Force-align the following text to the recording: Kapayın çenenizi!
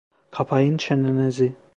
Kapayın 0.31 0.77
çenenizi! 0.77 1.55